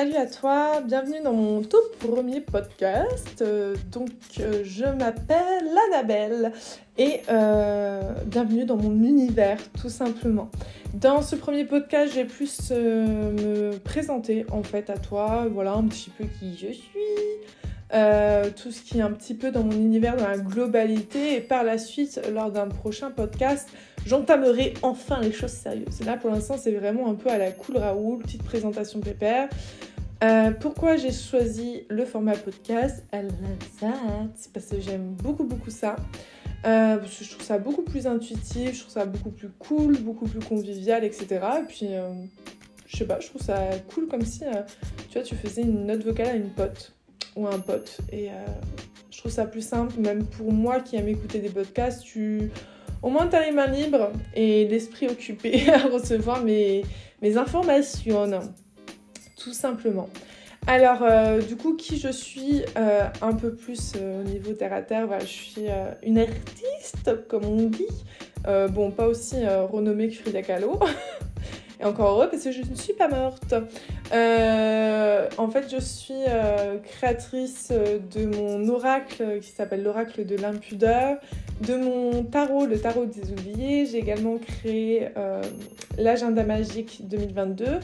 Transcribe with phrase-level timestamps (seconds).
[0.00, 3.42] Salut à toi, bienvenue dans mon tout premier podcast.
[3.42, 4.08] Euh, donc,
[4.38, 6.52] euh, je m'appelle Annabelle
[6.96, 10.50] et euh, bienvenue dans mon univers, tout simplement.
[10.94, 16.08] Dans ce premier podcast, j'ai plus me présenter en fait à toi, voilà un petit
[16.08, 18.54] peu qui je suis.
[18.56, 21.62] tout ce qui est un petit peu dans mon univers, dans la globalité, et par
[21.62, 23.68] la suite, lors d'un prochain podcast,
[24.06, 26.00] j'entamerai enfin les choses sérieuses.
[26.06, 29.50] Là, pour l'instant, c'est vraiment un peu à la cool Raoul, petite présentation pépère.
[30.22, 33.02] Euh, pourquoi j'ai choisi le format podcast
[34.34, 35.96] C'est parce que j'aime beaucoup, beaucoup ça.
[36.66, 40.40] Euh, je trouve ça beaucoup plus intuitif, je trouve ça beaucoup plus cool, beaucoup plus
[40.40, 41.40] convivial, etc.
[41.60, 42.12] Et puis, euh,
[42.86, 44.40] je sais pas, je trouve ça cool comme si,
[45.08, 46.92] tu vois, tu faisais une note vocale à une pote
[47.34, 47.98] ou à un pote.
[48.12, 48.28] Et
[49.10, 52.50] je trouve ça plus simple, même pour moi qui aime écouter des podcasts, tu
[53.02, 56.84] au moins, tu as les mains libres et l'esprit occupé à recevoir mes
[57.22, 58.26] informations,
[59.42, 60.08] tout simplement.
[60.66, 64.74] Alors, euh, du coup, qui je suis euh, un peu plus euh, au niveau terre
[64.74, 65.66] à terre, je suis
[66.02, 67.86] une artiste, comme on dit.
[68.70, 70.78] bon, pas aussi renommée que Frida Kahlo.
[71.80, 73.54] Et encore heureux parce que je ne suis pas morte.
[74.12, 76.22] en fait, je suis
[76.84, 81.16] créatrice de mon oracle qui s'appelle l'oracle de l'impudeur
[81.62, 85.08] de mon tarot, le tarot des oubliés, j'ai également créé
[85.96, 87.80] l'agenda magique 2022.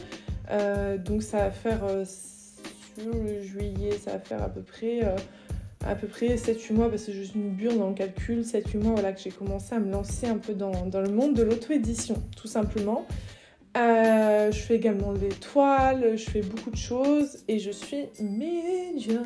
[0.50, 5.00] Euh, donc ça va faire euh, sur le juillet, ça va faire à peu près
[6.00, 8.92] peu près 7-8 mois parce que je suis une burne dans le calcul, 7-8 mois
[8.92, 12.48] voilà, que j'ai commencé à me lancer un peu dans, le monde de l'auto-édition, tout
[12.48, 13.06] simplement.
[13.76, 19.22] je fais également des toiles, je fais beaucoup de choses et je suis médium.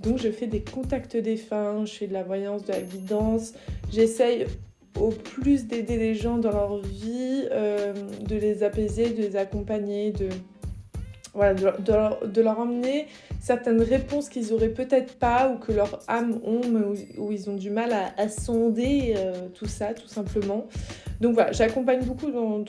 [0.00, 3.54] Donc je fais des contacts défunts, je fais de la voyance, de la guidance.
[3.90, 4.46] J'essaye
[5.00, 10.12] au plus d'aider les gens dans leur vie, euh, de les apaiser, de les accompagner,
[10.12, 10.28] de,
[11.34, 13.06] voilà, de, leur, emmener
[13.40, 16.80] certaines réponses qu'ils auraient peut-être pas ou que leur âme ont, mais
[17.18, 20.66] où, ils ont du mal à, sonder euh, tout ça, tout simplement.
[21.20, 22.60] Donc voilà, j'accompagne beaucoup dans,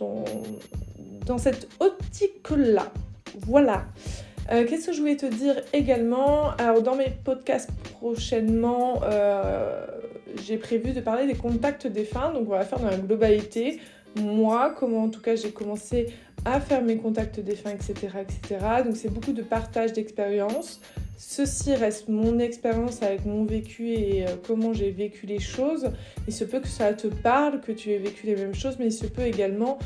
[1.25, 2.91] dans cette optique-là.
[3.41, 3.85] Voilà.
[4.51, 6.51] Euh, qu'est-ce que je voulais te dire également?
[6.57, 9.01] Alors dans mes podcasts prochainement,
[10.43, 13.79] j'ai prévu de parler des contacts défunts, donc on va faire dans la globalité.
[14.15, 16.07] Moi, comment en tout cas j'ai commencé
[16.45, 17.93] à faire mes contacts défunts, etc.
[18.21, 18.59] etc.
[18.85, 20.79] Donc c'est beaucoup de partage d'expériences.
[21.17, 25.89] Ceci reste mon expérience avec mon vécu et euh, comment j'ai vécu les choses.
[26.27, 28.87] Il se peut que ça te parle, que tu aies vécu les mêmes choses, mais
[28.87, 29.79] il se peut également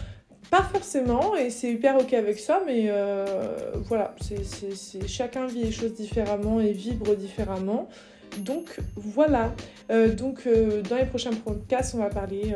[0.49, 5.71] pas forcément, et c'est hyper ok avec ça, mais euh, voilà, c'est, chacun vit les
[5.71, 7.87] choses différemment et vibre différemment.
[8.37, 9.53] Donc voilà,
[9.91, 12.55] euh, donc euh, dans les prochains podcasts, on va parler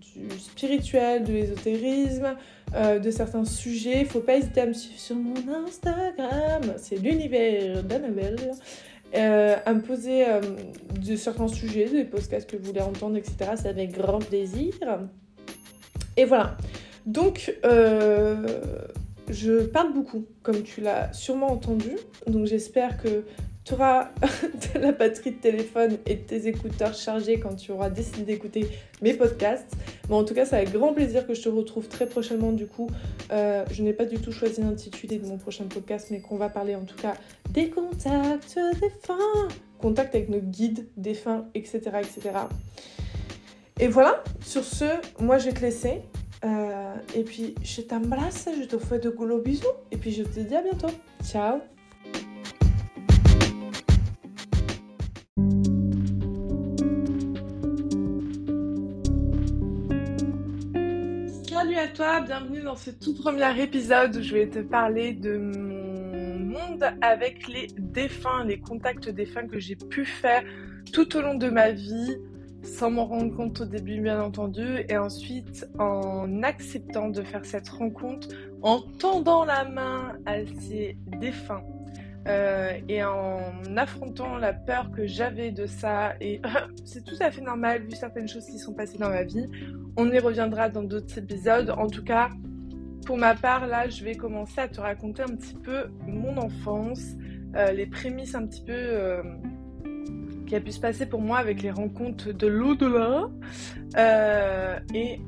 [0.00, 2.36] du spirituel, de l'ésotérisme,
[2.74, 4.04] de certains sujets.
[4.04, 8.52] Faut pas hésiter à me suivre sur mon Instagram, c'est l'univers d'Annabelle.
[9.14, 10.24] à me poser
[11.00, 13.52] de certains sujets, des podcasts que vous voulez entendre, etc.
[13.56, 14.74] C'est avec grand plaisir.
[16.16, 16.56] Et voilà.
[17.06, 18.60] Donc, euh,
[19.28, 21.96] je parle beaucoup, comme tu l'as sûrement entendu.
[22.26, 23.24] Donc, j'espère que
[23.64, 24.10] tu auras
[24.74, 28.66] la batterie de téléphone et tes écouteurs chargés quand tu auras décidé d'écouter
[29.00, 29.74] mes podcasts.
[30.08, 32.52] Mais en tout cas, c'est avec grand plaisir que je te retrouve très prochainement.
[32.52, 32.88] Du coup,
[33.30, 36.48] euh, je n'ai pas du tout choisi l'intitulé de mon prochain podcast, mais qu'on va
[36.48, 37.14] parler en tout cas
[37.50, 39.48] des contacts défunts,
[39.78, 42.30] contacts avec nos guides défunts, etc., etc.
[43.78, 44.84] Et voilà, sur ce,
[45.20, 46.02] moi je vais te laisser.
[46.44, 49.64] Euh, et puis, je t'embrasse, je te fais de gros bisous.
[49.92, 50.90] Et puis, je te dis à bientôt.
[51.24, 51.60] Ciao
[61.94, 66.84] toi, bienvenue dans ce tout premier épisode où je vais te parler de mon monde
[67.02, 70.42] avec les défunts, les contacts défunts que j'ai pu faire
[70.90, 72.16] tout au long de ma vie,
[72.62, 77.68] sans m'en rendre compte au début bien entendu, et ensuite en acceptant de faire cette
[77.68, 78.28] rencontre,
[78.62, 81.62] en tendant la main à ces défunts.
[82.28, 83.40] Euh, et en
[83.76, 86.40] affrontant la peur que j'avais de ça, et
[86.84, 89.46] c'est tout à fait normal vu certaines choses qui sont passées dans ma vie.
[89.96, 91.70] On y reviendra dans d'autres épisodes.
[91.76, 92.30] En tout cas,
[93.06, 97.02] pour ma part, là, je vais commencer à te raconter un petit peu mon enfance,
[97.56, 99.22] euh, les prémices un petit peu euh,
[100.46, 103.28] qui a pu se passer pour moi avec les rencontres de l'au-delà.
[104.94, 105.20] Et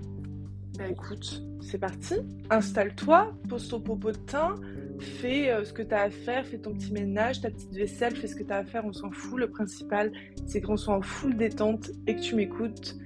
[0.78, 2.14] bah écoute, c'est parti.
[2.50, 4.54] Installe-toi, pose ton de teint,
[5.00, 8.14] fais euh, ce que tu as à faire, fais ton petit ménage, ta petite vaisselle,
[8.16, 9.38] fais ce que tu as à faire, on s'en fout.
[9.38, 10.12] Le principal,
[10.46, 12.96] c'est qu'on soit en full détente et que tu m'écoutes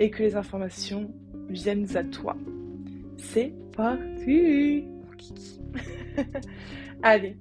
[0.00, 1.12] et que les informations
[1.48, 2.36] viennent à toi.
[3.16, 4.86] C'est parti.
[7.02, 7.36] Allez.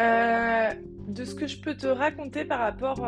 [0.00, 0.70] Euh,
[1.08, 3.04] de ce que je peux te raconter par rapport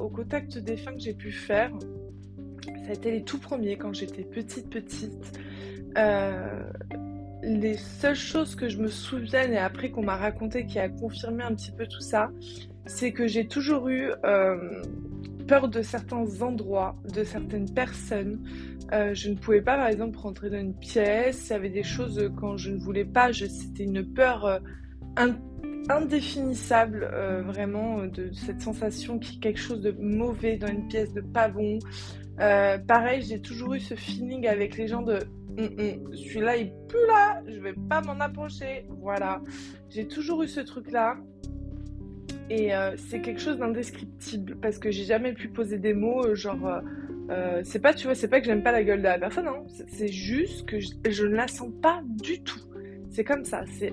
[0.00, 1.70] au contact défunt que j'ai pu faire,
[2.84, 5.38] ça a été les tout premiers quand j'étais petite, petite.
[5.98, 6.62] Euh,
[7.42, 11.42] les seules choses que je me souviens et après qu'on m'a raconté qui a confirmé
[11.42, 12.30] un petit peu tout ça,
[12.86, 14.82] c'est que j'ai toujours eu euh,
[15.46, 18.40] peur de certains endroits, de certaines personnes.
[18.92, 21.48] Euh, je ne pouvais pas, par exemple, rentrer dans une pièce.
[21.48, 23.32] Il y avait des choses quand je ne voulais pas.
[23.32, 24.60] C'était une peur
[25.88, 27.10] indéfinissable,
[27.46, 31.20] vraiment, de, cette sensation qu'il y a quelque chose de mauvais dans une pièce, de
[31.20, 31.78] pas bon.
[32.36, 35.18] pareil, j'ai toujours eu ce feeling avec les gens de
[35.56, 36.16] Mm, mm.
[36.16, 38.86] Celui-là, il pue là, je vais pas m'en approcher.
[39.00, 39.40] Voilà.
[39.88, 41.16] J'ai toujours eu ce truc-là.
[42.48, 46.34] Et euh, c'est quelque chose d'indescriptible parce que j'ai jamais pu poser des mots, euh,
[46.34, 46.82] genre.
[47.30, 49.44] Euh, c'est pas, tu vois, c'est pas que j'aime pas la gueule de la personne,
[49.44, 49.66] non.
[49.88, 52.58] C'est juste que je, ne la sens pas du tout.
[53.10, 53.64] C'est comme ça.
[53.66, 53.92] C'est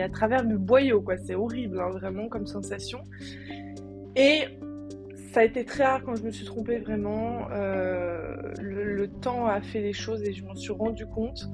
[0.00, 1.16] à travers le boyau, quoi.
[1.16, 3.00] C'est horrible, hein, vraiment, comme sensation.
[4.16, 4.42] Et
[5.32, 7.48] ça a été très rare quand je me suis trompée vraiment.
[7.52, 11.48] Euh, le, temps a fait les choses et je m'en suis rendu compte.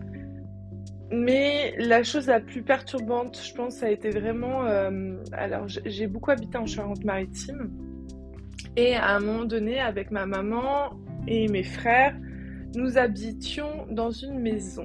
[1.11, 4.67] Mais la chose la plus perturbante, je pense, ça a été vraiment.
[4.67, 7.71] Euh, alors, j'ai beaucoup habité en Charente-Maritime.
[8.77, 10.91] Et à un moment donné, avec ma maman
[11.27, 12.17] et mes frères,
[12.75, 14.85] nous habitions dans une maison.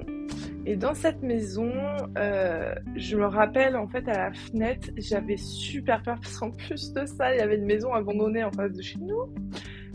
[0.66, 1.70] Et dans cette maison,
[2.16, 6.92] euh, je me rappelle en fait à la fenêtre, j'avais super peur parce qu'en plus
[6.94, 9.32] de ça, il y avait une maison abandonnée en face de chez nous,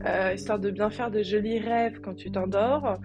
[0.06, 3.00] euh, histoire de bien faire de jolis rêves quand tu t'endors.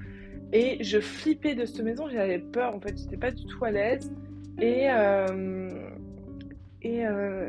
[0.52, 3.70] Et je flippais de cette maison, j'avais peur en fait, j'étais pas du tout à
[3.70, 4.12] l'aise.
[4.60, 5.70] Et, euh,
[6.82, 7.05] et,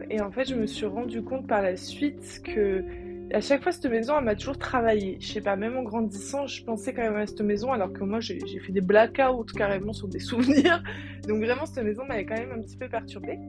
[0.09, 2.85] et en fait, je me suis rendu compte par la suite que
[3.33, 5.17] à chaque fois, cette maison, elle m'a toujours travaillé.
[5.19, 8.03] Je sais pas, même en grandissant, je pensais quand même à cette maison, alors que
[8.03, 10.83] moi, j'ai fait des blackouts carrément sur des souvenirs.
[11.27, 13.39] Donc vraiment, cette maison m'avait quand même un petit peu perturbée.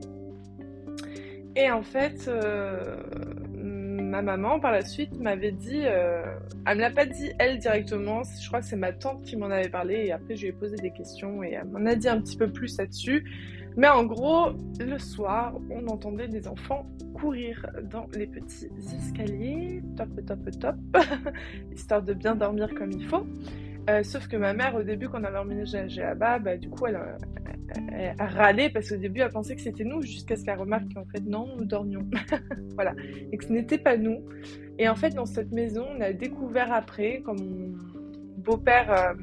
[1.55, 2.97] Et en fait, euh,
[4.07, 6.23] ma maman, par la suite, m'avait dit, euh,
[6.65, 9.51] elle me l'a pas dit elle directement, je crois que c'est ma tante qui m'en
[9.51, 12.09] avait parlé, et après, je lui ai posé des questions, et elle m'en a dit
[12.09, 13.23] un petit peu plus là-dessus.
[13.75, 20.09] Mais en gros, le soir, on entendait des enfants courir dans les petits escaliers, top,
[20.25, 20.75] top, top,
[21.75, 23.25] histoire de bien dormir comme il faut.
[23.89, 26.87] Euh, sauf que ma mère, au début, quand on avait emménagé là-bas, bah, du coup,
[26.87, 26.99] elle,
[28.19, 31.05] a râlé parce qu'au début, elle pensait que c'était nous, jusqu'à ce qu'elle remarque qu'en
[31.05, 32.05] fait, non, nous dormions.
[32.75, 32.93] voilà.
[33.31, 34.23] Et que ce n'était pas nous.
[34.77, 37.77] Et en fait, dans cette maison, on a découvert après, comme mon
[38.37, 39.13] beau-père, euh,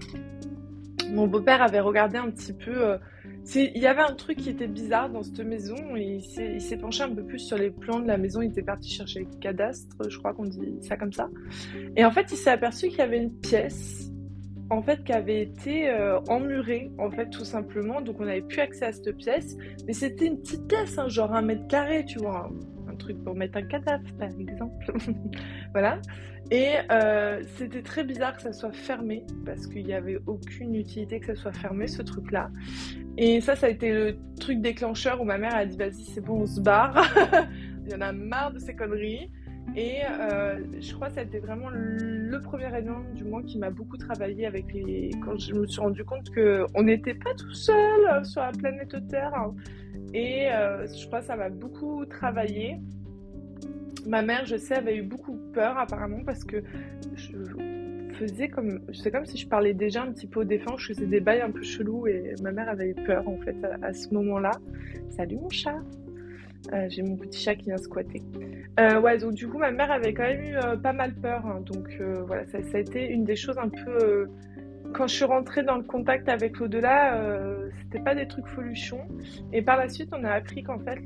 [1.10, 2.88] mon beau-père avait regardé un petit peu.
[2.88, 2.98] Euh,
[3.54, 7.14] il y avait un truc qui était bizarre dans cette maison il s'est penché un
[7.14, 8.40] peu plus sur les plans de la maison.
[8.40, 11.28] Il était parti chercher le cadastre, je crois qu'on dit ça comme ça.
[11.94, 14.13] Et en fait, il s'est aperçu qu'il y avait une pièce
[14.74, 18.00] en fait qui avait été euh, emmurée en fait tout simplement.
[18.00, 19.56] Donc on n'avait plus accès à cette pièce,
[19.86, 22.50] mais c'était une petite pièce, hein, genre un mètre carré, tu vois,
[22.88, 24.92] un truc pour mettre un cadavre par exemple.
[25.72, 26.00] voilà.
[26.50, 31.18] Et euh, c'était très bizarre que ça soit fermé parce qu'il n'y avait aucune utilité
[31.18, 32.50] que ça soit fermé ce truc-là.
[33.16, 36.20] Et ça, ça a été le truc déclencheur où ma mère a dit vas-y c'est
[36.20, 37.02] bon on se barre.
[37.86, 39.30] Il y en a marre de ces conneries.
[39.76, 43.96] Et euh, je crois que été vraiment le premier événement du moins qui m'a beaucoup
[43.96, 45.10] travaillé avec les.
[45.24, 49.32] Quand je me suis rendu compte qu'on n'était pas tout seul sur la planète Terre.
[50.12, 52.78] Et euh, je crois que ça m'a beaucoup travaillé.
[54.06, 56.62] Ma mère, je sais, avait eu beaucoup peur apparemment parce que
[57.16, 57.36] je
[58.14, 58.80] faisais comme.
[58.92, 61.40] C'est comme si je parlais déjà un petit peu au défense, je faisais des bails
[61.40, 64.52] un peu chelous et ma mère avait eu peur en fait à, ce moment-là.
[65.10, 65.80] Salut mon chat!
[66.72, 68.22] Euh, j'ai mon petit chat qui vient squatter.
[68.80, 71.44] Euh, ouais, donc du coup, ma mère avait quand même eu euh, pas mal peur.
[71.46, 71.60] Hein.
[71.66, 71.88] donc
[72.26, 74.28] voilà, ça, a été une des choses un peu
[74.94, 79.06] quand je suis rentrée dans le contact avec l'au-delà, euh, c'était pas des trucs foluchons.
[79.52, 81.00] Et par la suite, on a appris qu'en fait,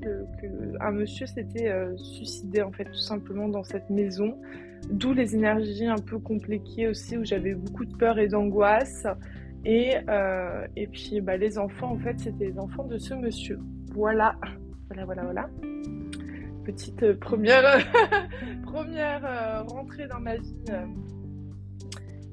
[0.81, 4.39] un monsieur s'était euh, suicidé en fait tout simplement dans cette maison.
[4.91, 9.07] D'où les énergies un peu compliquées aussi, où j'avais beaucoup de peur et d'angoisse.
[9.65, 13.59] Et, euh, et puis bah, les enfants, en fait, c'était les enfants de ce monsieur.
[13.93, 14.37] Voilà,
[14.89, 15.51] voilà, voilà, voilà.
[16.65, 17.79] Petite première,
[18.63, 20.55] première rentrée dans ma vie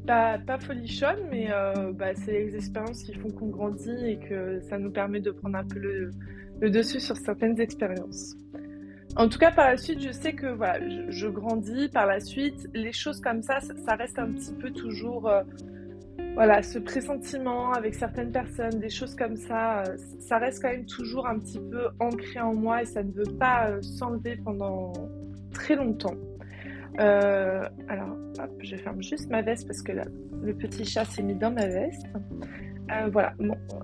[0.05, 4.59] pas, pas folichonne, mais euh, bah, c'est les expériences qui font qu'on grandit et que
[4.61, 6.11] ça nous permet de prendre un peu le,
[6.69, 8.35] dessus sur certaines expériences.
[9.17, 11.89] En tout cas, par la suite, je sais que voilà, je, grandis.
[11.89, 15.43] Par la suite, les choses comme ça, ça, reste un petit peu toujours, euh,
[16.35, 20.85] voilà, ce pressentiment avec certaines personnes, des choses comme ça, euh, ça reste quand même
[20.85, 24.91] toujours un petit peu ancré en moi et ça ne veut pas s'enlever pendant
[25.53, 26.15] très longtemps.
[26.97, 30.05] alors, hop, je ferme juste ma veste parce que là,
[30.41, 32.05] le petit chat s'est mis dans ma veste.
[33.11, 33.33] voilà.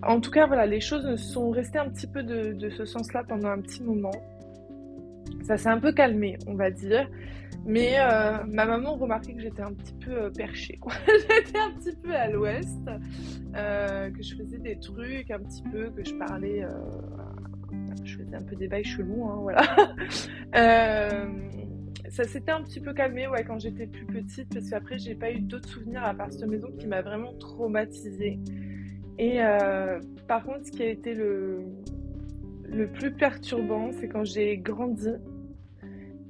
[0.03, 3.49] en tout cas, voilà, les choses sont restées un petit peu de ce sens-là pendant
[3.49, 4.11] un petit moment.
[5.43, 7.09] Ça s'est un peu calmé, on va dire.
[7.65, 10.79] Mais euh, ma maman remarquait que j'étais un petit peu euh, perchée.
[11.07, 12.89] j'étais un petit peu à l'ouest,
[13.55, 16.65] euh, que je faisais des trucs un petit peu, que je parlais.
[18.03, 19.61] je faisais un peu des bails chelous, hein, voilà.
[22.09, 25.31] ça s'était un petit peu calmé ouais, quand j'étais plus petite, parce qu'après, j'ai pas
[25.31, 28.39] eu d'autres souvenirs à part cette maison qui m'a vraiment traumatisée.
[29.19, 29.39] Et
[30.27, 31.63] par contre, ce qui a été le,
[32.67, 35.09] le plus perturbant, c'est quand j'ai grandi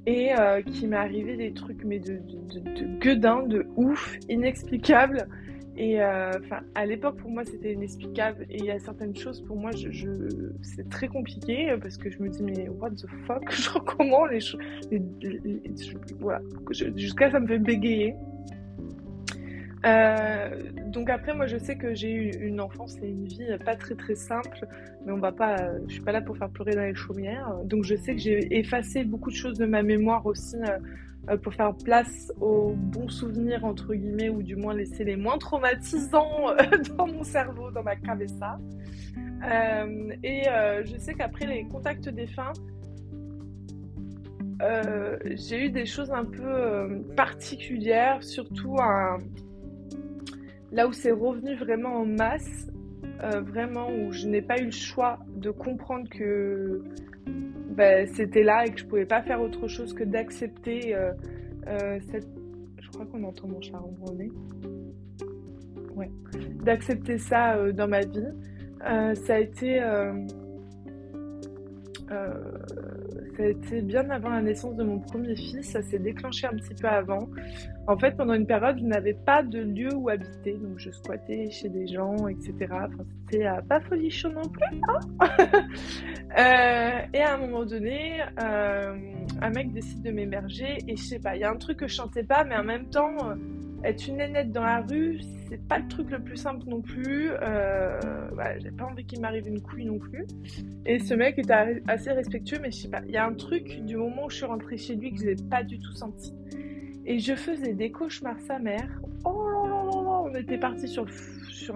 [0.06, 5.28] et euh, qui m'est arrivé des trucs mais de, de, de, gueudin, de ouf, inexplicables.
[5.74, 6.32] Et euh,
[6.74, 8.46] à l'époque pour moi c'était inexplicable.
[8.50, 10.28] Et il y a certaines choses pour moi je
[10.60, 13.50] c'est très compliqué parce que je me dis mais what the fuck?
[13.50, 14.60] Genre comment les choses
[16.20, 16.40] voilà.
[16.96, 18.14] Jusqu'à ça me fait bégayer.
[19.84, 20.50] Euh,
[20.92, 23.94] donc après, moi, je sais que j'ai eu une enfance et une vie pas très
[23.94, 24.66] très simple,
[25.04, 25.56] mais on va pas,
[25.88, 27.56] je suis pas là pour faire pleurer dans les chaumières.
[27.64, 30.56] Donc je sais que j'ai effacé beaucoup de choses de ma mémoire aussi
[31.28, 35.38] euh, pour faire place aux bons souvenirs entre guillemets, ou du moins laisser les moins
[35.38, 38.58] traumatisants euh, dans mon cerveau, dans ma cabessa.
[39.44, 40.42] Euh, et
[40.84, 42.52] je sais qu'après les contacts défunts,
[45.24, 49.18] j'ai eu des choses un peu particulières, surtout un
[50.72, 52.70] Là où c'est revenu vraiment en masse,
[53.22, 56.82] euh, vraiment où je n'ai pas eu le choix de comprendre que
[57.70, 61.12] ben, c'était là et que je pouvais pas faire autre chose que d'accepter euh,
[61.68, 62.26] euh, cette.
[62.80, 64.30] Je crois qu'on entend mon chat ronronner.
[65.94, 66.10] Ouais.
[66.64, 68.32] D'accepter ça dans ma vie.
[68.80, 69.78] ça a été
[73.36, 76.56] ça a été bien avant la naissance de mon premier fils, ça s'est déclenché un
[76.56, 77.28] petit peu avant.
[77.86, 81.50] En fait, pendant une période, je n'avais pas de lieu où habiter, donc je squattais
[81.50, 82.54] chez des gens, etc.
[82.70, 84.80] Enfin, c'était euh, pas folichon non plus.
[84.88, 85.00] Hein
[86.38, 91.34] euh, et à un moment donné, un mec décide de m'émerger et je sais pas,
[91.36, 93.16] il y a un truc que je chantais pas, mais en même temps
[93.84, 97.30] être une nénette dans la rue, c'est pas le truc le plus simple non plus.
[97.30, 97.98] Euh,
[98.58, 100.26] j'ai pas envie qu'il m'arrive une couille non plus.
[100.86, 103.80] Et ce mec était assez respectueux, mais je sais pas, il y a un truc
[103.84, 106.34] du moment où je suis rentrée chez lui que je n'ai pas du tout senti.
[107.04, 108.88] Et je faisais des cauchemars sa mère.
[109.24, 111.06] Oh là là là là, on était parti sur,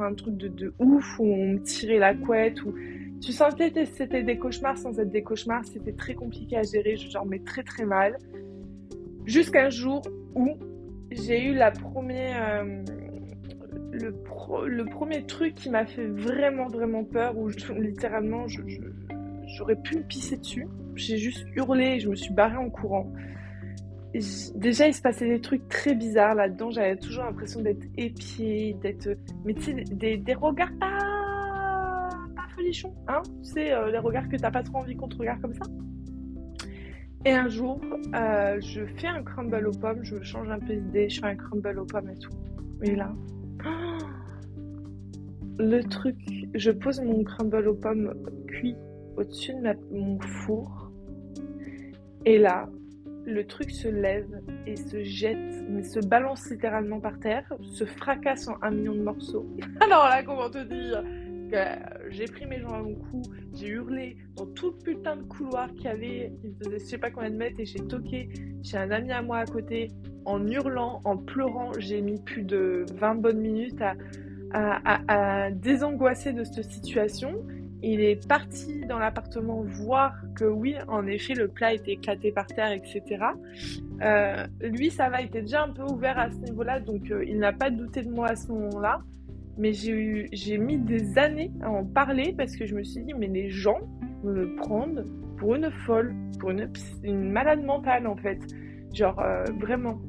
[0.00, 2.62] un truc de, ouf où on me tirait la couette.
[2.62, 2.72] Où
[3.20, 5.64] tu sentais que c'était des cauchemars sans être des cauchemars.
[5.64, 6.96] C'était très compliqué à gérer.
[6.96, 8.16] Je dormais très très mal.
[9.24, 10.02] Jusqu'un jour
[10.36, 10.56] où
[11.10, 12.82] j'ai eu euh,
[13.92, 14.14] le,
[14.66, 17.48] le, premier truc qui m'a fait vraiment, vraiment peur, où
[17.78, 20.66] littéralement, j'aurais pu me pisser dessus.
[20.94, 23.12] J'ai juste hurlé et je me suis barrée en courant.
[24.54, 26.70] déjà, il se passait des trucs très bizarres là-dedans.
[26.70, 29.10] J'avais toujours l'impression d'être épiée, d'être.
[29.44, 32.08] Mais tu sais, des, des, regards pas.
[32.34, 35.16] pas folichons, hein Tu sais, euh, les regards que t'as pas trop envie qu'on te
[35.16, 35.64] regarde comme ça.
[37.26, 37.80] Et un jour,
[38.14, 41.34] euh, je fais un crumble aux pommes, je change un peu d'idée, je fais un
[41.34, 42.30] crumble aux pommes et tout.
[42.84, 43.12] Et là,
[45.58, 46.16] le truc,
[46.54, 48.14] je pose mon crumble aux pommes
[48.46, 48.76] cuit
[49.16, 50.92] au-dessus de mon four.
[52.26, 52.68] Et là,
[53.24, 58.46] le truc se lève et se jette, mais se balance littéralement par terre, se fracasse
[58.46, 59.46] en un million de morceaux.
[59.80, 61.02] Alors là, comment te dire?
[61.52, 61.74] Euh,
[62.10, 63.22] j'ai pris mes jambes à mon cou,
[63.54, 66.98] j'ai hurlé dans tout le putain de couloir qu'il y avait, il faisait je sais
[66.98, 68.28] pas combien de mètres, et j'ai toqué
[68.62, 69.90] chez un ami à moi à côté,
[70.24, 71.72] en hurlant, en pleurant.
[71.78, 73.94] J'ai mis plus de 20 bonnes minutes à,
[74.52, 77.44] à, désangoisser de cette situation.
[77.82, 82.46] Il est parti dans l'appartement voir que oui, en effet, le plat était éclaté par
[82.46, 83.02] terre, etc.
[84.02, 87.24] Euh, lui, ça va, il était déjà un peu ouvert à ce niveau-là, donc euh,
[87.24, 89.02] il n'a pas douté de moi à ce moment-là
[89.58, 93.26] mais j'ai mis des années à en parler parce que je me suis dit, mais
[93.26, 93.80] les gens
[94.22, 95.04] me prennent
[95.38, 96.70] pour une folle, pour une,
[97.02, 98.38] une malade mentale en fait.
[98.92, 100.00] Genre, euh, vraiment.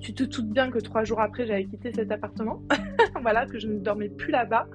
[0.00, 2.60] Tu te doutes bien que trois jours après, j'avais quitté cet appartement.
[3.22, 4.66] voilà, que je ne dormais plus là-bas.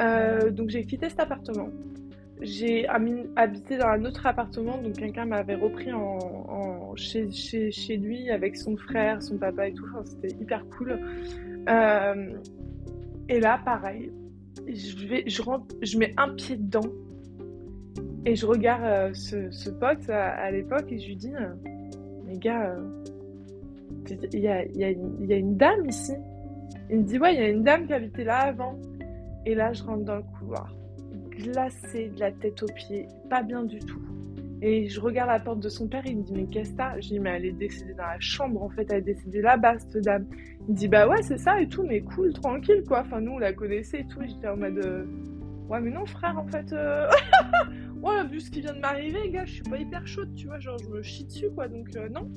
[0.00, 1.70] Euh, donc j'ai quitté cet appartement.
[2.40, 8.76] J'ai habité dans un autre appartement, donc quelqu'un m'avait repris en, chez, lui avec son
[8.76, 9.86] frère, son papa et tout.
[10.04, 10.98] C'était hyper cool.
[11.68, 12.32] Euh,
[13.28, 14.12] et là, pareil,
[14.66, 16.88] je, mets un pied dedans
[18.26, 21.54] et je regarde euh, ce, pote à, l'époque et je lui dis euh,
[22.26, 22.76] Mais gars,
[24.32, 26.14] il y, a, y, a y, a, une dame ici.
[26.90, 28.78] Il me dit Ouais, il y a une dame qui habitait là avant.
[29.46, 30.74] Et là, je rentre dans le couloir,
[31.30, 34.00] glacée de la tête aux pieds, pas bien du tout.
[34.62, 36.98] Et je regarde la porte de son père, il me dit Mais qu'est-ce que t'as?
[37.00, 39.78] Je dis Mais elle est décédée dans la chambre, en fait, elle est décédée là-bas,
[39.78, 40.26] cette dame.
[40.68, 43.00] Il dit Bah ouais, c'est ça et tout, mais cool, tranquille, quoi.
[43.00, 44.20] Enfin, nous, on la connaissait et tout.
[44.26, 45.04] J'étais en mode euh,
[45.68, 46.72] Ouais, mais non, frère, en fait.
[46.72, 47.08] Euh...
[48.02, 50.58] ouais, vu ce qui vient de m'arriver, gars, je suis pas hyper chaude, tu vois.
[50.58, 51.68] Genre, je me chie dessus, quoi.
[51.68, 52.30] Donc, euh, non.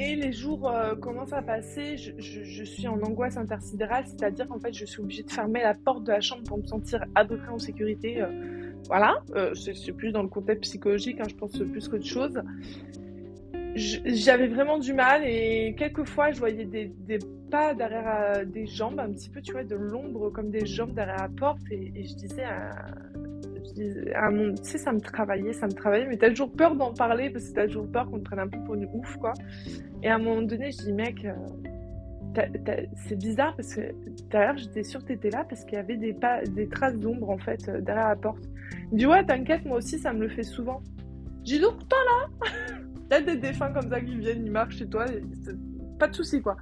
[0.00, 4.84] Et les jours commencent à passer, je, suis en angoisse intersidérale, c'est-à-dire qu'en fait, je
[4.84, 7.48] suis obligée de fermer la porte de la chambre pour me sentir à peu près
[7.48, 8.24] en sécurité.
[8.86, 9.16] Voilà,
[9.54, 12.40] c'est plus dans le contexte psychologique, hein, je pense plus qu'autre chose.
[13.78, 16.90] J'avais vraiment du mal et quelquefois, je voyais des,
[17.50, 21.16] pas derrière des jambes, un petit peu, tu vois, de l'ombre comme des jambes derrière
[21.16, 22.70] la porte et, je disais à,
[23.74, 27.48] tu sais, ça me travaillait, ça me travaillait, mais t'as toujours peur d'en parler parce
[27.48, 29.32] que t'as toujours peur qu'on te prenne un peu pour une ouf, quoi.
[30.02, 31.32] Et à un moment donné, je dis, mec, euh,
[33.06, 33.80] c'est bizarre parce que
[34.30, 37.30] d'ailleurs, j'étais sûre que t'étais là parce qu'il y avait des, pas, des traces d'ombre,
[37.30, 38.42] en fait, euh, derrière la porte.
[38.90, 40.82] Il me dit, ouais, t'inquiète, moi aussi, ça me le fait souvent.
[41.44, 42.48] J'ai donc, toi là
[43.10, 45.06] A des défunts comme ça qui viennent, ils marchent chez toi,
[45.98, 46.56] pas de soucis, quoi.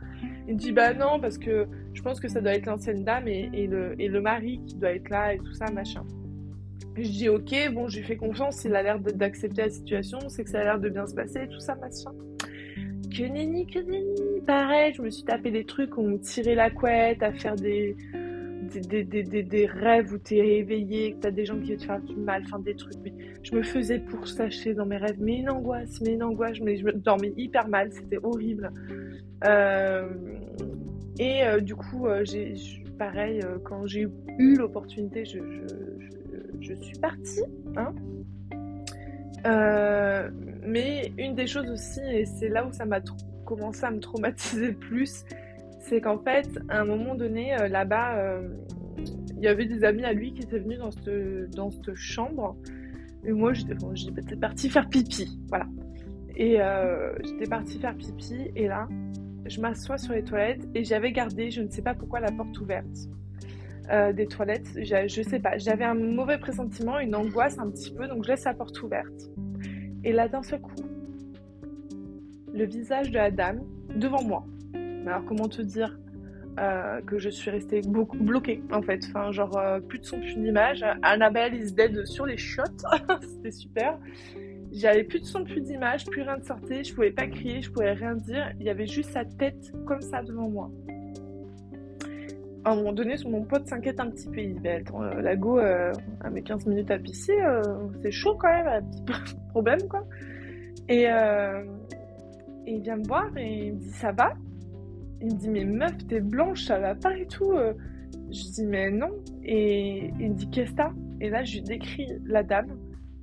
[0.49, 3.51] Il dit, bah non, parce que je pense que ça doit être l'ancienne dame et,
[3.53, 6.05] et, le, et le mari qui doit être là et tout ça, machin.
[6.97, 10.51] Je dis ok, bon, j'ai fait confiance, il a l'air d'accepter la situation, c'est que
[10.51, 12.13] ça a l'air de bien se passer, tout ça, machin.
[13.15, 14.41] Que nenni, que nenni.
[14.47, 17.97] Pareil, je me suis tapé des trucs, on me tirait la couette, à faire des,
[18.67, 22.43] des, rêves où t'es réveillé, que t'as des gens qui veulent te faire du mal,
[22.45, 22.95] enfin des trucs.
[23.43, 26.77] Je me faisais pour sacher dans mes rêves, mais une angoisse, mais une angoisse, mais
[26.77, 28.71] je me dormais hyper mal, c'était horrible.
[29.47, 30.09] Euh,
[31.19, 32.55] et euh, du coup, euh, j'ai
[32.99, 34.09] pareil, quand j'ai
[34.39, 35.39] eu l'opportunité, je,
[36.75, 37.43] suis partie.
[37.77, 37.95] Hein.
[40.63, 43.01] Mais une des choses aussi, et c'est là où ça m'a
[43.45, 45.25] commencé à me traumatiser plus,
[45.89, 48.49] c'est qu'en fait, à un moment donné, euh, là-bas, euh,
[49.37, 52.57] il y avait des amis à lui qui étaient venus dans cette, dans cette chambre.
[53.25, 53.93] Et moi, j'étais bon,
[54.41, 55.41] partie faire pipi.
[55.49, 55.67] Voilà.
[56.37, 56.59] Et
[57.25, 58.51] j'étais partie faire pipi.
[58.55, 58.89] Et là,
[59.47, 62.59] je m'assois sur les toilettes et j'avais gardé, je ne sais pas pourquoi, la porte
[62.59, 63.09] ouverte.
[63.91, 64.69] Euh, des toilettes.
[64.75, 68.45] Je, sais pas, j'avais un mauvais pressentiment, une angoisse un petit peu, donc je laisse
[68.45, 69.31] la porte ouverte.
[70.03, 70.75] Et là, d'un seul coup,
[72.53, 73.61] le visage de la dame
[73.95, 74.45] devant moi.
[75.07, 75.97] Alors, comment te dire
[76.59, 79.05] euh, que je suis restée beaucoup bloquée en fait.
[79.09, 80.83] Enfin, genre, euh, plus de son, plus d'image.
[81.03, 82.63] Annabelle is dead sur les shots.
[83.21, 83.99] C'était super.
[84.73, 86.83] J'avais plus de son, plus d'image, plus rien de sortir.
[86.83, 88.53] Je pouvais pas crier, je pouvais rien dire.
[88.59, 90.71] Il y avait juste sa tête comme ça devant moi
[92.65, 94.41] à un moment donné, mon pote s'inquiète un petit peu.
[94.41, 97.39] Il dit bah, attends, euh, la go, à mes 15 minutes à pisser,
[98.03, 100.05] c'est chaud quand même, un petit problème quoi.
[100.89, 101.07] Et, et,
[102.67, 104.33] il vient me voir et il me dit ça va?
[105.21, 107.53] Il me dit mais meuf, t'es blanche, ça va pas et tout.
[108.31, 109.11] Je dis mais non.
[109.45, 110.93] Et il me dit qu'est-ce que t'as?
[111.21, 112.77] Et là, je lui décris la dame.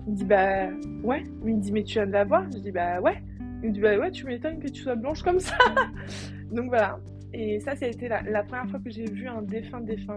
[0.06, 0.70] Il me dit bah
[1.04, 1.24] ouais.
[1.46, 2.46] Il me dit mais tu viens de la voir?
[2.52, 3.22] Je dis bah ouais.
[3.62, 5.58] Il me dit bah ouais, tu m'étonnes que tu sois blanche comme ça.
[6.52, 7.00] Donc voilà.
[7.34, 10.16] Et ça, c'était la, la première fois que j'ai vu un défunt défunt.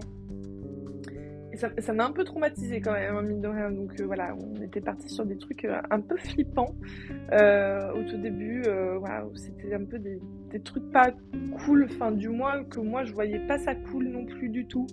[1.56, 3.70] Ça m'a un peu traumatisé quand même, hein, mine de rien.
[3.70, 6.74] Donc euh, voilà, on était parti sur des trucs euh, un peu flippants
[7.32, 8.62] euh, au tout début.
[9.34, 10.20] c'était un peu des,
[10.64, 11.10] trucs pas
[11.64, 14.86] cool, enfin du moins que moi je voyais pas ça cool non plus du tout.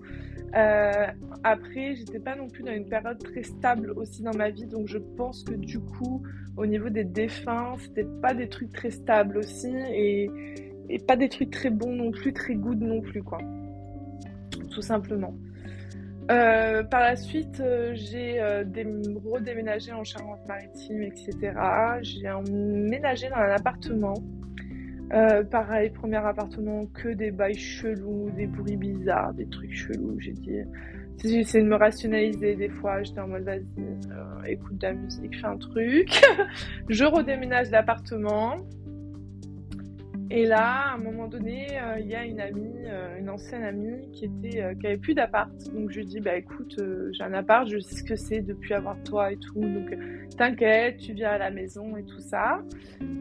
[0.54, 4.88] après, j'étais pas non plus dans une période très stable aussi dans ma vie, donc
[4.88, 6.22] je pense que du coup,
[6.58, 9.74] au niveau des défunts, c'était pas des trucs très stables aussi.
[10.90, 13.40] Et pas des trucs très bons non plus, très good non plus, quoi.
[14.72, 15.34] Tout simplement.
[16.32, 18.64] Euh, par la suite, euh, j'ai euh,
[19.26, 21.54] redéménagé en Charente-Maritime, etc.
[22.02, 24.14] J'ai emménagé dans un appartement.
[25.52, 30.18] pareil, premier appartement, que des bails chelous, des bruits bizarres, des trucs chelous.
[30.20, 30.62] J'ai dit,
[31.24, 33.04] j'ai essayé de me rationaliser des fois.
[33.04, 36.10] J'étais en mode, vas-y, écoute de la musique, fais un truc.
[36.90, 38.56] je redéménage l'appartement.
[40.36, 43.64] Et là, à un moment donné, euh, il y a une amie, euh, une ancienne
[43.64, 45.52] amie qui était, euh, qui avait plus d'appart.
[45.72, 46.76] Donc je lui dis, bah écoute,
[47.12, 49.62] j'ai un appart, je sais ce que c'est depuis avoir toi et tout.
[49.62, 49.96] Donc
[50.36, 52.64] t'inquiète, tu viens à la maison et tout ça.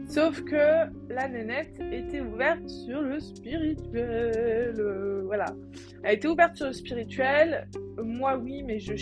[0.07, 4.73] Sauf que la nénette était ouverte sur le spirituel.
[5.27, 5.45] voilà.
[6.01, 7.67] Elle était ouverte sur le spirituel.
[8.03, 8.95] Moi, oui, mais je,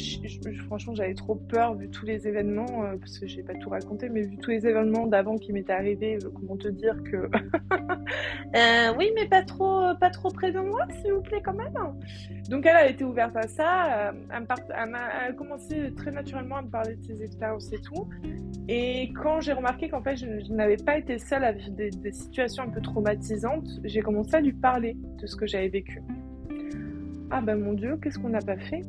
[0.65, 4.23] franchement, j'avais trop peur vu tous les événements, parce que j'ai pas tout raconté, mais
[4.23, 7.29] vu tous les événements d'avant qui m'étaient arrivés, comment te dire que
[8.53, 11.73] Euh, oui, mais pas trop, pas trop près de moi, s'il vous plaît, quand même.
[12.49, 14.09] Donc, elle a été ouverte à ça.
[14.09, 18.09] Euh, elle, a commencé très naturellement à me parler de ses expériences et tout.
[18.67, 22.63] Et quand j'ai remarqué qu'en fait, je, n'avais pas été seule avec des, des situations
[22.63, 26.01] un peu traumatisantes, j'ai commencé à lui parler de ce que j'avais vécu.
[27.29, 28.81] Ah ben mon Dieu, qu'est-ce qu'on n'a pas fait?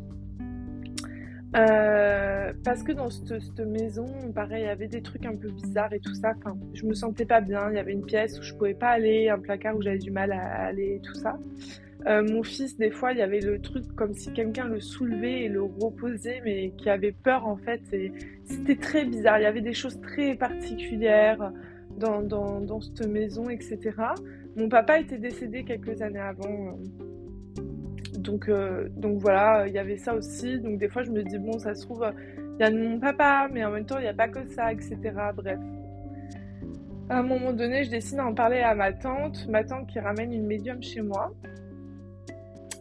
[1.55, 5.93] Euh, parce que dans cette, maison, pareil, il y avait des trucs un peu bizarres
[5.93, 6.33] et tout ça.
[6.39, 7.71] Enfin, je me sentais pas bien.
[7.71, 10.11] Il y avait une pièce où je pouvais pas aller, un placard où j'avais du
[10.11, 11.39] mal à aller et tout ça.
[12.07, 15.45] Euh, mon fils, des fois, il y avait le truc comme si quelqu'un le soulevait
[15.45, 17.81] et le reposait, mais qui avait peur en fait.
[18.45, 19.39] C'était très bizarre.
[19.39, 21.53] Il y avait des choses très particulières
[21.99, 23.79] dans, dans, dans cette maison, etc.
[24.57, 26.49] Mon papa était décédé quelques années avant.
[26.49, 27.12] Euh,
[28.23, 30.59] donc, euh, donc voilà, il y avait ça aussi.
[30.61, 32.11] Donc des fois, je me dis, bon, ça se trouve,
[32.59, 34.73] il y a mon papa, mais en même temps, il n'y a pas que ça,
[34.73, 34.97] etc.
[35.37, 35.59] Bref.
[37.09, 40.33] À un moment donné, je décide d'en parler à ma tante, ma tante qui ramène
[40.33, 41.33] une médium chez moi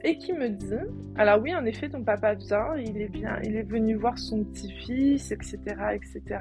[0.03, 0.73] et qui me dit
[1.15, 4.43] alors oui en effet ton papa vient il est bien il est venu voir son
[4.43, 5.59] petit-fils etc
[5.93, 6.39] etc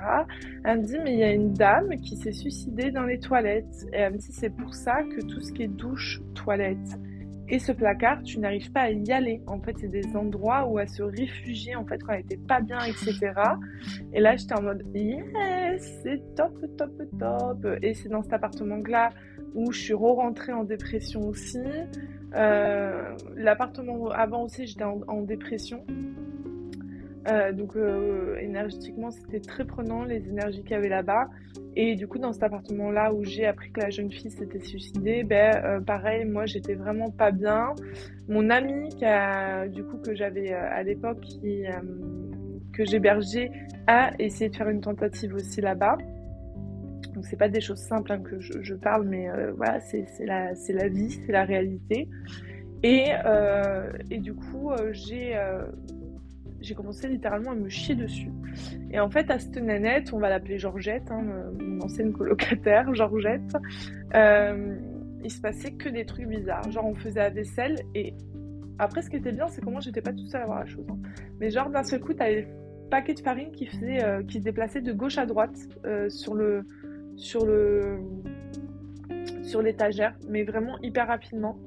[0.65, 3.87] elle me dit mais il y a une dame qui s'est suicidée dans les toilettes
[3.93, 6.99] et elle me dit c'est pour ça que tout ce qui est douche toilette
[7.51, 9.43] et ce placard, tu n'arrives pas à y aller.
[9.49, 12.61] En fait, c'est des endroits où elle se réfugier, en fait, quand elle était pas
[12.61, 13.33] bien, etc.
[14.13, 17.67] Et là, j'étais en mode, yes, c'est top, top, top.
[17.83, 19.11] Et c'est dans cet appartement-là
[19.55, 21.59] où je suis re-rentrée en dépression aussi.
[22.35, 25.85] Euh, l'appartement avant aussi, j'étais en, dépression.
[27.29, 31.29] Euh, donc euh, énergétiquement, c'était très prenant les énergies qu'il y avait là-bas.
[31.77, 35.23] Et du coup, dans cet appartement-là où j'ai appris que la jeune fille s'était suicidée,
[35.23, 37.75] ben euh, pareil, moi j'étais vraiment pas bien.
[38.29, 38.89] Mon ami
[39.71, 41.65] du coup que j'avais à l'époque, qui
[42.73, 43.51] que j'hébergeais,
[43.87, 45.99] a essayé de faire une tentative aussi là-bas.
[47.15, 51.11] Donc c'est pas des choses simples hein, que je, parle, mais voilà, c'est la, vie,
[51.11, 52.09] c'est la réalité.
[52.83, 53.11] Et
[54.11, 55.35] du coup, j'ai
[56.61, 58.31] j'ai commencé littéralement à me chier dessus.
[58.91, 61.23] Et en fait, à cette nanette, on va l'appeler Georgette, hein,
[61.59, 63.57] mon ancienne colocataire, Georgette,
[64.15, 64.77] euh,
[65.23, 66.71] il se passait que des trucs bizarres.
[66.71, 68.15] Genre, on faisait la vaisselle et
[68.79, 70.67] après, ce qui était bien, c'est que moi, j'étais pas toute seule à voir la
[70.67, 70.87] chose.
[70.91, 70.99] Hein.
[71.39, 72.47] Mais genre, d'un seul coup, t'avais le
[72.89, 76.35] paquet de farine qui, faisait, euh, qui se déplaçait de gauche à droite euh, sur
[76.35, 76.65] le
[77.17, 77.99] sur le
[79.43, 81.59] sur l'étagère, mais vraiment hyper rapidement.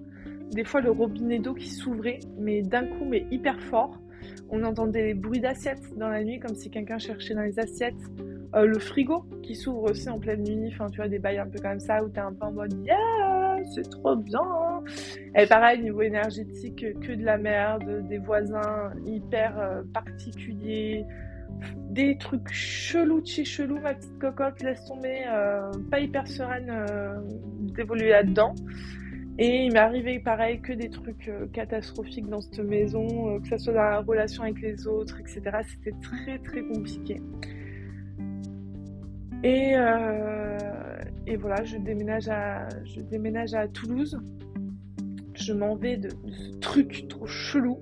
[0.52, 4.00] Des fois, le robinet d'eau qui s'ouvrait, mais d'un coup, mais hyper fort.
[4.50, 7.96] On entendait des bruits d'assiettes dans la nuit, comme si quelqu'un cherchait dans les assiettes.
[8.56, 10.70] Euh, le frigo qui s'ouvre aussi en pleine nuit.
[10.74, 12.74] Enfin, tu vois, des bails un peu comme ça où t'es un peu en mode
[12.86, 14.84] Yeah, c'est trop bien.
[15.36, 21.06] Et pareil, niveau énergétique, que de la merde, des voisins hyper euh, particuliers,
[21.90, 26.72] des trucs chelous de chez chelou, ma petite cocotte, laisse tomber, euh, pas hyper sereine
[27.60, 28.54] d'évoluer là-dedans.
[29.40, 33.48] Et il m'est arrivé pareil que des trucs euh, catastrophiques dans cette maison, euh, que
[33.48, 35.42] ce soit dans la relation avec les autres, etc.
[35.68, 37.20] C'était très très compliqué.
[39.44, 40.58] Et, euh,
[41.26, 44.18] et, voilà, je déménage à, je déménage à Toulouse.
[45.34, 47.80] Je m'en vais de, ce truc trop chelou.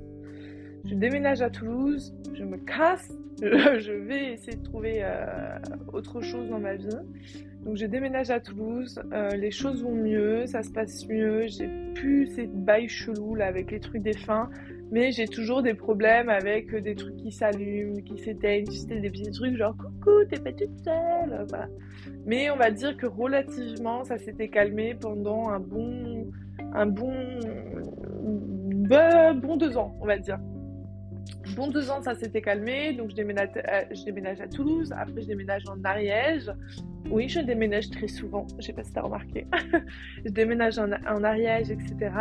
[0.85, 3.11] Je déménage à Toulouse, je me casse,
[3.79, 5.03] je vais essayer de trouver
[5.93, 6.89] autre chose dans ma vie.
[7.65, 11.69] Donc je déménage à Toulouse, euh, les choses vont mieux, ça se passe mieux, j'ai
[11.93, 14.49] plus ces bails chelous là avec les trucs défunts,
[14.91, 19.31] mais j'ai toujours des problèmes avec des trucs qui s'allument, qui s'éteignent, sais, des petits
[19.31, 21.67] trucs genre coucou, t'es pas toute seule, voilà.
[22.25, 26.31] Mais on va dire que relativement ça s'était calmé pendant un bon,
[26.73, 27.13] un bon,
[29.35, 30.39] bon deux ans, on va dire.
[31.55, 35.21] Bon deux ans, ça s'était calmé, donc je déménage, euh, je déménage à Toulouse, après
[35.21, 36.51] je déménage en Ariège.
[37.09, 39.47] Oui, je déménage très souvent, je sais pas si tu as remarqué.
[40.25, 42.11] je déménage en, Ariège, etc.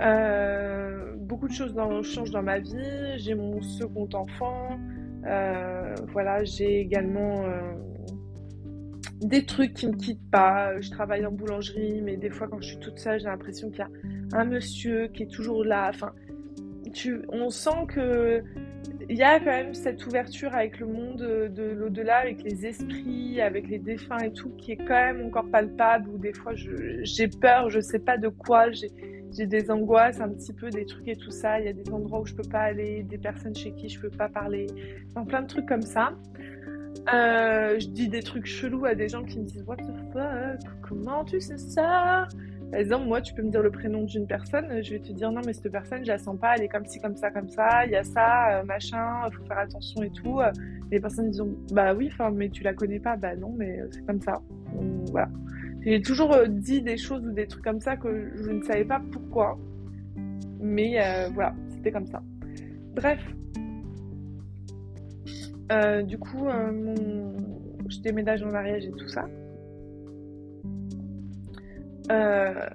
[0.00, 3.18] Euh, beaucoup de choses changent dans ma vie.
[3.18, 4.78] J'ai mon second enfant.
[5.26, 7.44] Euh, voilà, j'ai également
[9.20, 10.80] des trucs qui me quittent pas.
[10.80, 13.80] Je travaille en boulangerie, mais des fois quand je suis toute seule, j'ai l'impression qu'il
[13.80, 15.90] y a un monsieur qui est toujours là.
[15.90, 16.12] Enfin,
[17.28, 18.42] on sent que
[19.08, 23.40] il y a quand même cette ouverture avec le monde de l'au-delà, avec les esprits,
[23.40, 26.08] avec les défunts et tout, qui est quand même encore palpable.
[26.10, 30.52] Où des fois, j'ai peur, je sais pas de quoi, j'ai des angoisses, un petit
[30.52, 31.58] peu des trucs et tout ça.
[31.58, 34.00] Il y a des endroits où je peux pas aller, des personnes chez qui je
[34.00, 34.68] peux pas parler,
[35.26, 36.12] plein de trucs comme ça.
[37.12, 40.70] Euh, je dis des trucs chelous à des gens qui me disent What the fuck?
[40.82, 42.28] Comment tu sais ça?
[42.70, 45.32] Par exemple, moi, tu peux me dire le prénom d'une personne, je vais te dire
[45.32, 47.48] non, mais cette personne, je la sens pas, elle est comme ci, comme ça, comme
[47.48, 50.38] ça, il y a ça, euh, machin, il faut faire attention et tout.
[50.92, 54.20] les personnes disent bah oui, mais tu la connais pas, bah non, mais c'est comme
[54.20, 54.34] ça.
[55.10, 55.28] voilà.
[55.82, 58.84] J'ai toujours euh, dit des choses ou des trucs comme ça que je ne savais
[58.84, 59.58] pas pourquoi,
[60.60, 62.22] mais euh, voilà, c'était comme ça.
[62.94, 63.20] Bref.
[66.04, 66.46] du coup,
[67.88, 69.26] je déménage en Ariège et tout ça.
[72.10, 72.66] Euh,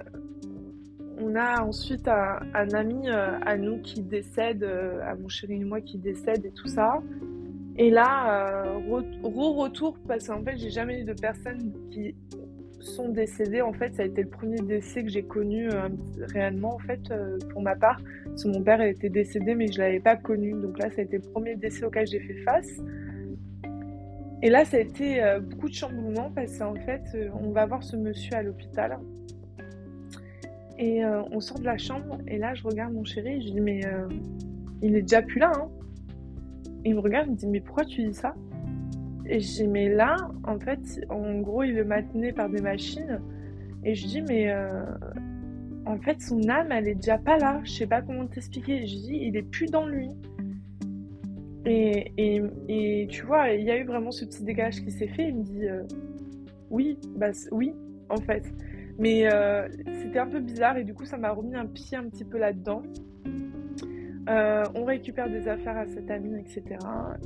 [1.18, 2.40] on a ensuite un,
[2.74, 7.00] ami à nous qui décède, à mon chéri et moi qui décède et tout ça.
[7.78, 8.64] Et là,
[9.24, 12.16] re-retour, parce qu'en fait, j'ai jamais eu de personnes qui
[12.82, 13.62] sont décédées.
[13.62, 15.70] En fait, ça a été le premier décès que j'ai connu
[16.34, 17.02] réellement, en fait,
[17.52, 18.02] pour ma part.
[18.26, 20.52] Parce que mon père était décédé, mais je l'avais pas connu.
[20.52, 22.82] Donc là, ça a été le premier décès auquel j'ai fait face.
[24.46, 27.66] Et là, ça a été euh, beaucoup de chamboulement parce qu'en fait, euh, on va
[27.66, 29.00] voir ce monsieur à l'hôpital.
[30.78, 33.52] Et euh, on sort de la chambre et là, je regarde mon chéri et je
[33.52, 33.82] dis, mais
[34.82, 35.52] il est déjà plus là.
[35.56, 35.70] Hein.
[36.84, 38.36] Et il me regarde, il me dit, mais pourquoi tu dis ça?
[39.28, 43.22] Et je dis, mais là, en fait, en gros, il le maintenait par des machines.
[43.84, 44.54] Et je dis, mais
[45.86, 47.62] en fait, son âme, elle est déjà pas là.
[47.64, 48.86] Je sais pas comment t'expliquer.
[48.86, 50.10] Je dis, il est plus dans lui.
[51.66, 52.12] Et,
[52.68, 55.30] et, tu vois, il y a eu vraiment ce petit dégage qui s'est fait.
[55.30, 55.84] Il me dit euh,
[56.70, 57.74] oui, bah oui,
[58.10, 58.44] en fait.
[58.98, 59.68] Mais euh,
[60.02, 62.38] c'était un peu bizarre et du coup, ça m'a remis un pied un petit peu
[62.38, 62.84] là-dedans.
[64.28, 66.64] Euh, on récupère des affaires à cette amie, etc.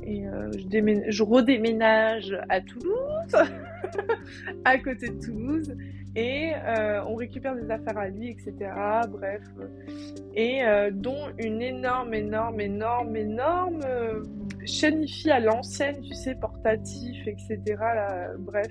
[0.02, 3.48] Et je, je redéménage à Toulouse,
[4.64, 5.74] à côté de Toulouse.
[6.16, 6.52] Et
[7.06, 8.52] on récupère des affaires à lui, etc.
[9.08, 9.42] Bref.
[10.34, 10.60] Et
[10.92, 13.80] dont une énorme, énorme, énorme, énorme
[14.66, 17.58] chaîne à l'ancienne, tu sais, portatif, etc.
[17.78, 18.68] Là, bref,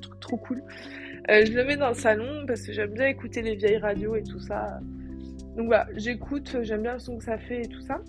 [0.00, 0.62] truc trop cool.
[1.28, 4.22] Je le mets dans le salon parce que j'aime bien écouter les vieilles radios et
[4.22, 4.80] tout ça.
[5.56, 8.00] Donc voilà, j'écoute, j'aime bien le son que ça fait et tout ça.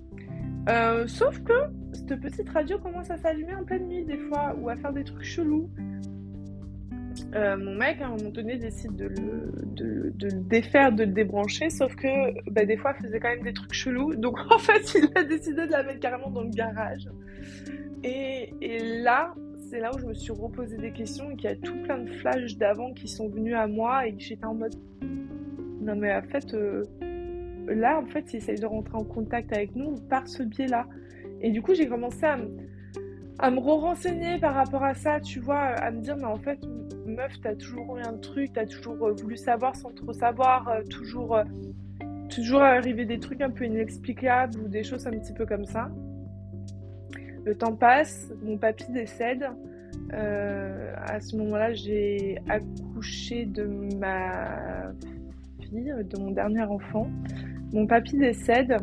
[0.69, 1.53] Euh, sauf que
[1.93, 5.03] cette petite radio commence à s'allumer en pleine nuit des fois ou à faire des
[5.03, 5.69] trucs chelous.
[7.33, 11.95] Euh, mon mec, à un moment donné, décide de le, défaire, de le débrancher, sauf
[11.95, 14.15] que bah, des fois, il faisait quand même des trucs chelous.
[14.15, 17.09] Donc en fait, il a décidé de la mettre carrément dans le garage.
[18.03, 18.49] Et
[19.03, 19.33] là,
[19.71, 21.99] c'est là où je me suis reposé des questions et qu'il y a tout plein
[21.99, 26.13] de flashs d'avant qui sont venus à moi et que j'étais en mode non mais
[26.13, 26.83] en fait euh,
[27.67, 30.87] là, en fait, il essaye de rentrer en contact avec nous par ce biais-là.
[31.41, 32.37] Et du coup, j'ai commencé à,
[33.49, 36.59] me renseigner par rapport à ça, tu vois, à me dire, mais en fait,
[37.05, 40.81] meuf, t'as toujours eu un truc, t'as toujours euh, voulu savoir sans trop savoir, euh,
[40.83, 41.39] toujours,
[42.29, 45.89] toujours arrivé des trucs un peu inexplicables ou des choses un petit peu comme ça.
[47.45, 49.45] Le temps passe, mon papy décède.
[50.11, 53.63] à ce moment-là, j'ai accouché de
[53.97, 54.91] ma
[55.61, 57.07] fille, de mon dernier enfant.
[57.73, 58.77] Mon papy décède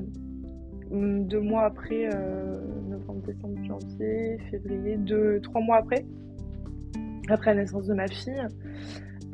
[0.91, 6.05] hum, deux mois après, euh, novembre, décembre, janvier, février, deux, trois mois après,
[7.29, 8.47] après la naissance de ma fille.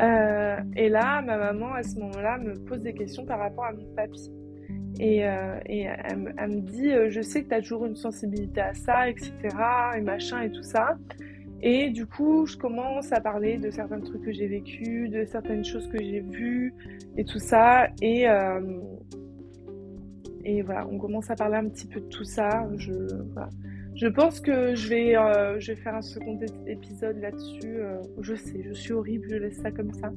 [0.02, 3.72] Euh, et là, ma maman, à ce moment-là, me pose des questions par rapport à
[3.72, 4.32] mon papy.
[5.00, 9.08] Et, euh, elle, me dit, je sais que tu as toujours une sensibilité à ça,
[9.08, 9.32] etc.
[9.96, 10.96] Et machin et tout ça.
[11.62, 15.64] Et du coup, je commence à parler de certains trucs que j'ai vécu, de certaines
[15.64, 16.74] choses que j'ai vues
[17.16, 17.88] et tout ça.
[18.02, 18.26] Et,
[20.44, 22.68] et voilà, on commence à parler un petit peu de tout ça.
[22.76, 27.78] Je, pense que je vais, euh, faire un second épisode là-dessus.
[27.78, 30.12] Euh, je sais, je suis horrible, je laisse ça comme ça.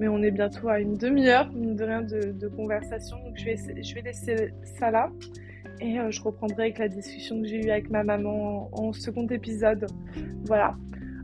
[0.00, 3.16] Mais on est bientôt à une demi-heure, de rien, de, conversation.
[3.24, 5.10] Donc je vais, je vais laisser ça là.
[5.80, 9.26] Et euh, je reprendrai avec la discussion que j'ai eue avec ma maman en, second
[9.28, 9.86] épisode.
[10.46, 10.76] Voilà.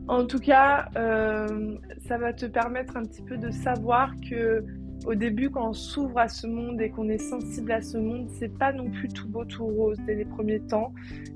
[0.07, 4.63] En tout cas, ça va te permettre un petit peu de savoir que
[5.05, 8.27] au début, quand on s'ouvre à ce monde et qu'on est sensible à ce monde,
[8.39, 10.93] c'est pas non plus tout beau, tout rose dès les premiers temps.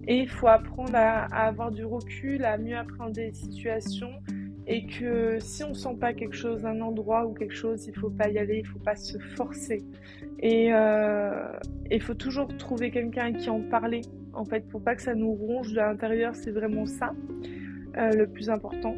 [0.08, 4.12] Et il faut apprendre à, avoir du recul, à mieux appréhender les situations.
[4.67, 8.10] Et que si on sent pas quelque chose, un endroit ou quelque chose, il faut
[8.10, 9.84] pas y aller, il faut pas se forcer.
[10.39, 11.52] Et euh,
[11.89, 14.02] il faut toujours trouver quelqu'un qui en parler.
[14.34, 17.12] En fait, pour pas que ça nous ronge de l'intérieur, c'est vraiment ça
[17.97, 18.95] euh, le plus important.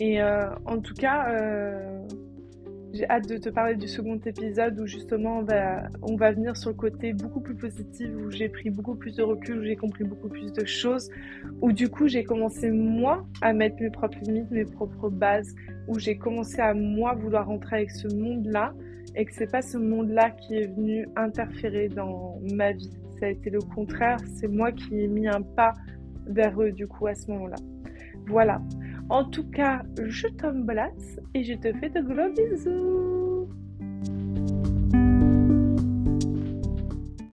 [0.00, 1.28] Et euh, en tout cas,
[2.92, 6.56] j'ai hâte de te parler du second épisode où justement on va, on va venir
[6.56, 9.76] sur le côté beaucoup plus positif, où j'ai pris beaucoup plus de recul, où j'ai
[9.76, 11.10] compris beaucoup plus de choses,
[11.62, 15.54] où du coup j'ai commencé moi à mettre mes propres limites, mes propres bases,
[15.88, 18.74] où j'ai commencé à moi vouloir rentrer avec ce monde-là
[19.14, 22.90] et que c'est pas ce monde-là qui est venu interférer dans ma vie.
[23.18, 25.72] Ça a été le contraire, c'est moi qui ai mis un pas
[26.26, 27.56] vers eux du coup à ce moment-là.
[28.26, 28.60] Voilà.
[29.08, 33.21] En tout cas, je t'embrasse et je te fais de gros bisous.